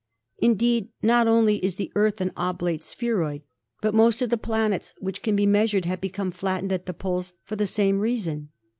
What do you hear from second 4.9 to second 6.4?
which can be measured have become